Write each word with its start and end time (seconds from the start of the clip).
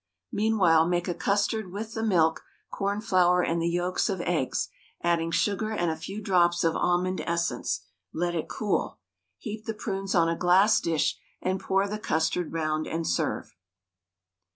Meanwhile 0.31 0.87
make 0.87 1.07
a 1.07 1.13
custard 1.13 1.71
with 1.71 1.93
the 1.93 2.01
milk, 2.01 2.41
cornflour, 2.71 3.43
and 3.43 3.61
the 3.61 3.69
yolks 3.69 4.09
of 4.09 4.19
eggs, 4.21 4.67
adding 5.03 5.29
sugar 5.29 5.69
and 5.69 5.91
a 5.91 5.95
few 5.95 6.19
drops 6.23 6.63
of 6.63 6.75
almond 6.75 7.21
essence; 7.27 7.81
let 8.11 8.33
it 8.33 8.49
cool. 8.49 8.97
Heap 9.37 9.65
the 9.65 9.75
prunes 9.75 10.15
on 10.15 10.27
a 10.27 10.35
glass 10.35 10.79
dish 10.81 11.19
and 11.39 11.59
pour 11.59 11.87
the 11.87 11.99
custard 11.99 12.51
round, 12.51 12.87
and 12.87 13.05
serve. 13.05 13.55